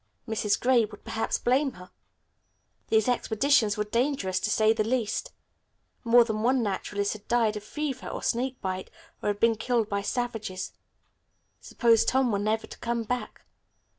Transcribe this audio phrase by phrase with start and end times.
[0.27, 0.59] Mrs.
[0.59, 1.91] Gray would perhaps blame her.
[2.87, 5.31] These expeditions were dangerous to say the least.
[6.03, 8.89] More than one naturalist had died of fever or snakebite,
[9.21, 10.73] or had been killed by savages.
[11.59, 13.45] Suppose Tom were never to come back.